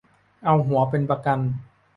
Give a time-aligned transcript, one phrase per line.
[0.45, 1.39] เอาหัวเป็นประกัน